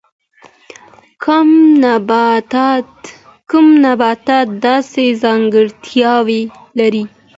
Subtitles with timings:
[3.53, 6.41] کم نباتات داسې ځانګړتیاوې
[6.79, 7.03] لري.